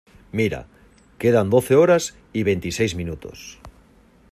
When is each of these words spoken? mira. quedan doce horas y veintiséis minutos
mira. 0.31 0.65
quedan 1.19 1.51
doce 1.51 1.75
horas 1.75 2.15
y 2.33 2.41
veintiséis 2.41 2.95
minutos 2.95 3.59